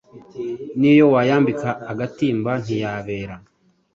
[0.79, 3.35] Niyo wayambika agatimba ntiyabera